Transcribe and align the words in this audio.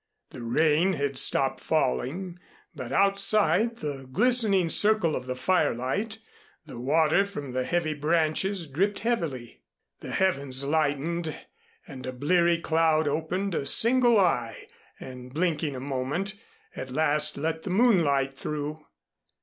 The 0.31 0.41
rain 0.41 0.93
had 0.93 1.19
stopped 1.19 1.59
falling, 1.59 2.39
but 2.73 2.91
outside 2.91 3.75
the 3.75 4.09
glistening 4.11 4.67
circle 4.67 5.15
of 5.15 5.27
the 5.27 5.35
firelight 5.35 6.17
the 6.65 6.79
water 6.79 7.23
from 7.23 7.51
the 7.51 7.63
heavy 7.65 7.93
branches 7.93 8.65
dripped 8.65 9.01
heavily. 9.01 9.61
The 9.99 10.09
heavens 10.09 10.65
lightened 10.65 11.35
and 11.87 12.07
a 12.07 12.13
bleary 12.13 12.57
cloud 12.59 13.07
opened 13.07 13.53
a 13.53 13.67
single 13.67 14.19
eye 14.19 14.65
and, 14.99 15.31
blinking 15.31 15.75
a 15.75 15.79
moment, 15.79 16.33
at 16.75 16.89
last 16.89 17.37
let 17.37 17.61
the 17.61 17.69
moonlight 17.69 18.35
through. 18.35 18.83